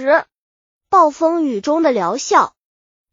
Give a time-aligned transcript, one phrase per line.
[0.00, 0.24] 时，
[0.88, 2.54] 暴风雨中的疗效。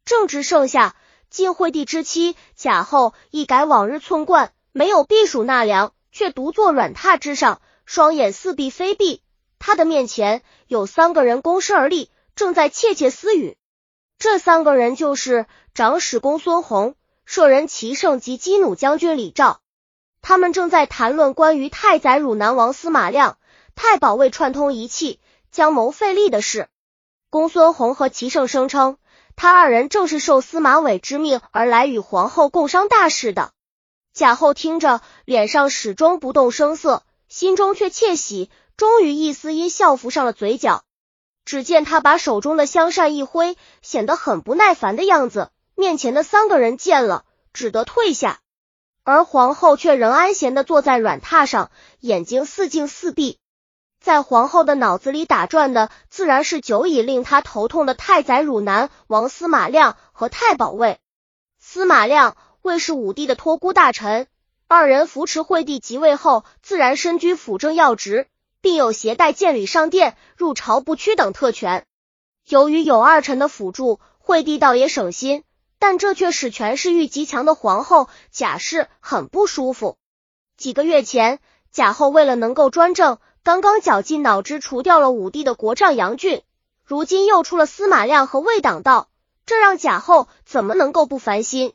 [0.04, 0.96] 正值盛夏，
[1.28, 9.22] 晋惠帝之妻贾后一改往日寸冠，没有避暑纳凉，却独坐软榻之上，双眼似闭非闭。
[9.58, 13.58] 他的面前有三个人躬身而立，正在窃窃私语。
[14.18, 16.94] 这三个人就是长史公孙弘、
[17.26, 19.60] 舍人齐胜及击弩将军李肇。
[20.22, 23.38] 他们正在谈论关于太宰汝南王司马亮、
[23.76, 25.20] 太保卫串通一气、
[25.52, 26.68] 将谋废立的事。
[27.30, 28.96] 公孙弘和齐盛声称，
[29.36, 33.52] 他二人正是受司马伟之命而来与皇后共商大事的。
[34.14, 40.84] 贾后听着，脸上始终不动声色，心中却窃喜，终于一丝阴笑浮上了嘴角。
[41.44, 45.50] 只见他把手中的香扇一挥，显得很不耐烦的样子。
[45.74, 48.40] 面前的三个人见了，只得退下。
[49.04, 53.38] 而皇后却仍安闲的坐在软榻上，眼睛似镜似闭。
[54.00, 60.98] 在皇后的脑子里打转的，自然是久已令她头痛的太宰汝南王司马亮和太保卫。
[61.58, 64.26] 司马亮为是武帝的托孤大臣，
[64.66, 68.26] 二人扶持惠帝即位后，自然身居辅政要职，
[68.60, 71.84] 并有携带剑履上殿、入朝不屈等特权。
[72.48, 75.44] 由于有二臣的辅助，惠帝倒也省心。
[75.80, 79.96] 但这却使权势欲极强的皇后贾氏很不舒服。
[80.56, 81.38] 几个月前，
[81.70, 86.42] 贾后为了能够专政，刚刚绞尽脑汁除掉了武帝的国丈杨俊，
[86.84, 89.08] 如今又出了司马亮和魏党道，
[89.46, 91.72] 这让贾后怎么能够不烦心？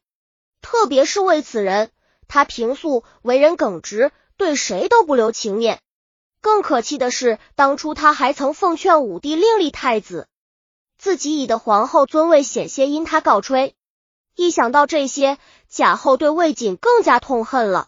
[0.61, 1.89] 特别是为此人，
[2.27, 5.81] 他平素为人耿直，对谁都不留情面。
[6.41, 10.27] 更可气的是，当初他还曾奉劝武帝另立太子，
[10.97, 13.75] 自己已的皇后尊位险些因他告吹。
[14.35, 15.37] 一想到这些，
[15.69, 17.87] 贾后对魏瑾更加痛恨了。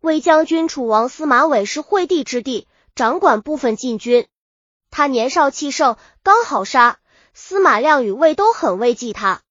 [0.00, 4.26] 魏将军楚王司马伟是惠帝之弟，掌管部分禁军。
[4.90, 6.98] 他年少气盛，刚好杀。
[7.32, 9.42] 司马亮与魏都很畏忌他，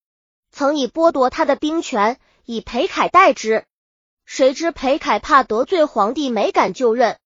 [0.52, 3.66] 曾以剥夺他的兵权，以裴凯代之。
[4.26, 7.18] 谁知裴凯怕得罪皇帝，没敢就任。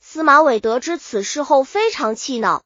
[0.00, 2.62] 司马伟得知此事后，非常气恼。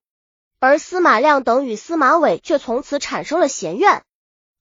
[0.59, 4.03] 而司马亮等与司马伟却从此产生了嫌怨。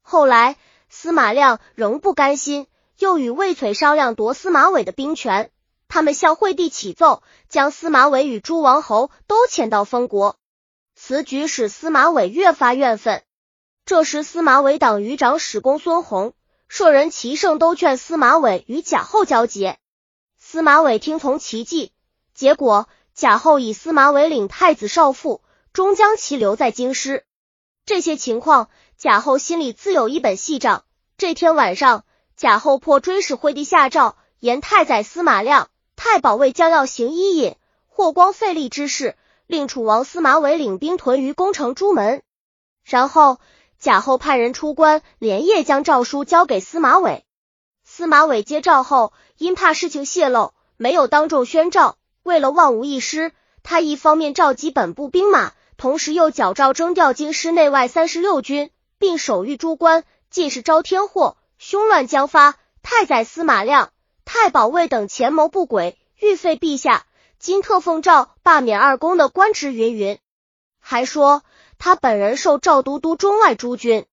[0.01, 0.55] 后来。
[0.89, 2.65] 司马亮仍不甘心，
[2.97, 5.51] 又与魏璀商量夺司马伟的兵权。
[5.87, 10.37] 他们向惠帝启奏，将司马伟与诸王侯都迁到封国。
[10.95, 13.23] 此举使司马伟越发怨愤。
[13.85, 16.33] 这时，司马伟党余长史公孙弘、
[16.67, 19.77] 舍人齐胜都劝司马伟与贾后交结。
[20.37, 21.91] 司马伟听从其计，
[22.33, 25.41] 结果贾后以司马伟领太子少傅，
[25.73, 27.25] 终将其留在京师。
[27.85, 28.69] 这些情况。
[28.99, 30.83] 贾后心里自有一本细账。
[31.19, 32.03] 这天晚上，
[32.35, 35.69] 贾后破追使惠帝下诏，言太宰司马亮、
[36.09, 37.57] 太保卫将要行伊尹、
[37.89, 42.23] 霍光废立之事，令楚王司马伟领兵屯于宫城朱门。
[42.85, 43.39] 然后
[43.77, 47.25] 贾后派人出关，连夜将诏书交给司马伟。
[47.83, 51.97] 司马伟接诏后，因怕事情泄露，没有当众宣诏。
[52.23, 58.71] 为了万无一失，他一方面召集本部兵马，同时又矫诏征调京师内外三十六军。
[58.97, 62.55] 并守御诸关，尽是招天祸，凶乱将发。
[62.81, 63.91] 太宰司马亮、
[64.39, 67.07] 太保卫等前谋不轨，欲废陛下。
[67.39, 70.19] 今特奉诏罢免二公的官职，云云。
[70.79, 71.41] 还说
[71.79, 74.05] 他本人受赵都督中外诸军，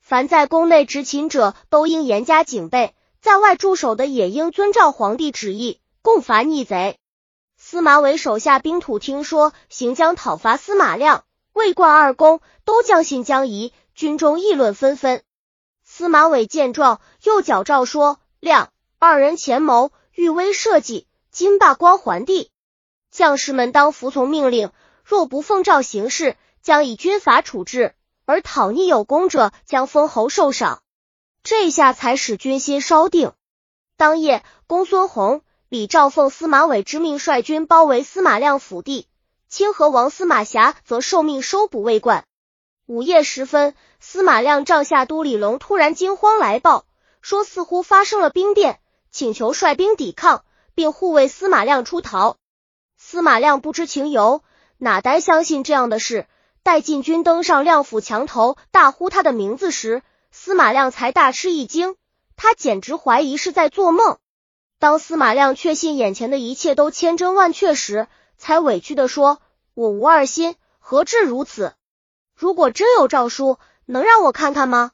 [0.00, 6.98] 凡在宫内执勤者都应严加警备，在外驻守的也应遵照皇帝旨意，共伐逆贼。
[7.56, 13.72] 司马伟手下兵土听说行将讨伐司马亮、魏冠二公，都将信将疑。
[13.94, 15.22] 军中议论纷纷，
[15.84, 18.71] 司马伟见状，又矫诏说：“亮
[19.04, 22.52] 二人前谋，欲威社稷，今罢光还帝，
[23.10, 24.70] 将士们当服从命令。
[25.02, 27.94] 若不奉诏行事，将以军法处置；
[28.26, 30.84] 而讨逆有功者，将封侯受赏。”
[31.42, 33.32] 这下才使军心稍定。
[33.96, 39.08] 当夜，公孙弘、李肇奉司马伟之命，率军包围司马亮府邸，
[39.48, 42.24] 清河王司马峡则受命收捕魏冠。
[42.86, 46.86] 午夜时分，司马亮帐下都李隆突然惊慌来报，
[47.20, 48.78] 说似乎发生了兵变，
[49.12, 50.42] 请求率兵抵抗，
[50.74, 52.38] 并护卫司马亮出逃。
[52.96, 54.42] 司马亮不知情由，
[54.78, 56.26] 哪担相信这样的事？
[56.62, 61.96] 待禁军登上亮府墙头，大呼他的名字时，司马亮才大吃一惊，
[62.36, 64.16] 他简直怀疑是在做梦。
[64.78, 68.08] 当司马亮确信眼前的一切都千真万确时，
[68.38, 69.42] 才委屈的说
[69.74, 71.74] ：“我无二心，何至如此？”
[72.34, 74.92] 如果真有诏书，能让我看看吗？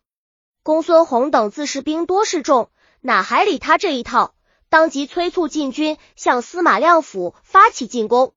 [0.63, 4.35] 公孙弘等自是兵多势众，哪还理他这一套？
[4.69, 8.35] 当即催促禁军向司马亮府发起进攻。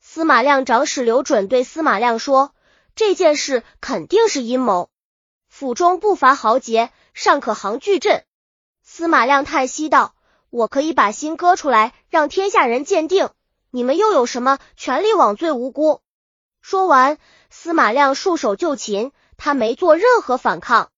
[0.00, 2.54] 司马亮长史刘准对司马亮说
[2.96, 4.88] ：“这件事肯定是阴谋。
[5.48, 8.24] 府中不乏豪杰，尚可行巨阵。
[8.82, 10.14] 司马亮叹息道
[10.48, 13.28] ：“我可以把心割出来，让天下人鉴定。
[13.70, 16.00] 你们又有什么权利枉罪无辜？”
[16.62, 17.18] 说完，
[17.50, 20.90] 司马亮束手就擒，他没做任何反抗。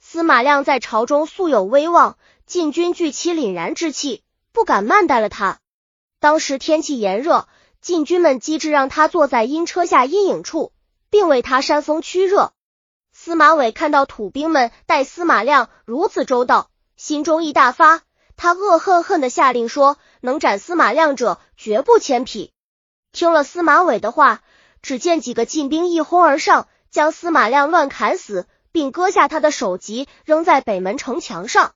[0.00, 2.16] 司马亮在朝中素有威望，
[2.46, 4.22] 禁军惧其凛然之气，
[4.52, 5.58] 不敢慢待了他。
[6.20, 7.48] 当时天气炎热，
[7.80, 10.72] 禁军们机智让他坐在阴车下阴影处，
[11.10, 12.52] 并为他扇风驱热。
[13.12, 18.02] 司马伟看到土兵们待司马亮如此周到，心中一大发，
[18.36, 22.52] 他恶狠狠的下令说：“能斩司马亮者，绝不牵匹。”
[23.10, 24.40] 听了司马伟的话，
[24.82, 28.46] 只见几个禁兵一哄而上，将司马亮乱砍死。
[28.72, 31.72] 并割下他的首级，扔在北门城墙上。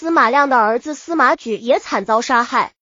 [0.00, 2.72] 司马亮的儿子司马举也惨遭杀害。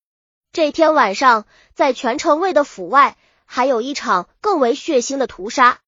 [0.53, 3.17] 这天晚上，在全城卫的府外，
[3.47, 5.79] 还有一场更为血腥的屠杀。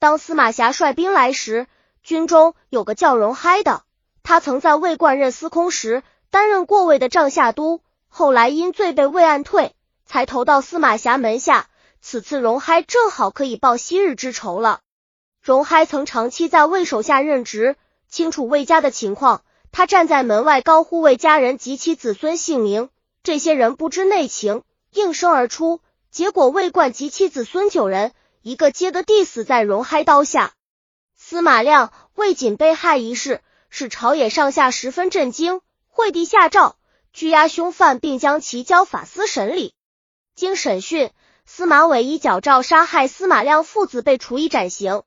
[0.00, 1.68] 当司马霞率兵来时，
[2.02, 3.84] 军中有个叫荣嗨的，
[4.24, 11.68] 他曾在魏冠任司空时担任过魏的帐下都，后来因罪被魏暗退，才投到司马霞门下。
[12.00, 14.80] 此次荣嗨正好可以报昔日之仇了。
[15.40, 17.76] 荣嗨曾长期在魏手下任职，
[18.08, 19.44] 清楚魏家的情况。
[19.76, 22.90] 他站在门外高呼魏家人及其子孙姓名，
[23.24, 24.62] 这些人不知内情，
[24.92, 25.80] 应声而出。
[26.12, 30.54] 结果魏冠及其子孙九人，一个接个地死在荣嗨刀下。
[31.16, 35.60] 司马亮、魏瑾被害一事，使朝野上下十分震惊。
[35.88, 36.76] 惠帝下诏
[37.12, 39.74] 拘押凶犯，并将其交法司审理。
[40.36, 41.10] 经审讯，
[41.46, 45.02] 司马伟以矫诏杀害司马亮父子，被处以斩刑。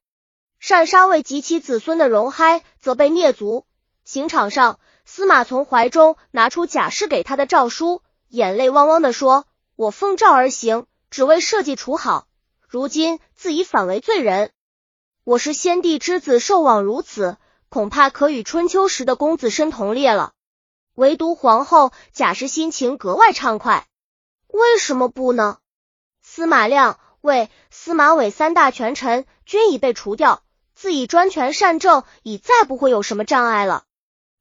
[0.59, 3.65] 擅杀魏及其子孙的荣嗨则被灭族。
[4.07, 9.45] 刑场上，司马从怀中拿出贾氏给他的诏书，眼泪汪汪的说
[9.75, 12.25] ：“我奉诏而行，只为社稷除好。
[12.69, 14.51] 如今自己反为罪人，
[15.25, 17.35] 我是先帝之子，受枉如此，
[17.67, 20.31] 恐怕可与春秋时的公子申同列了。
[20.95, 23.87] 唯独皇后贾氏心情格外畅快。
[24.47, 25.57] 为什么不呢？
[26.23, 30.43] 司马亮、魏、司马伟三大权臣均已被除掉。”
[30.79, 33.83] 自己专权善政，已再不会有什么障碍了。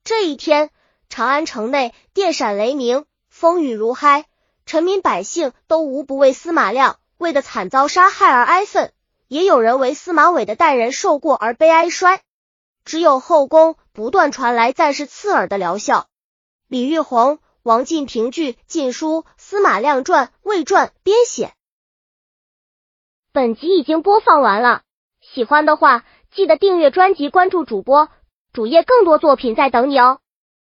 [0.06, 0.70] 这一天，
[1.08, 4.26] 长安城内电闪雷鸣，风雨如嗨，
[4.64, 8.92] 臣民百姓都无不为司马亮为的惨遭杀害而哀愤，
[9.26, 12.22] 也有人为司马伟的待人受过而悲哀衰。
[12.84, 16.06] 只有后宫不断传来暂时刺耳的疗效。
[16.68, 21.52] 李玉红、王进平剧《晋书·司马亮传》魏传编写。
[23.32, 24.82] 本集已经播放完了，
[25.20, 26.04] 喜欢的话。
[26.32, 28.10] 记得订阅专辑，关注主播
[28.56, 30.20] 主页，更多作品在等你哦。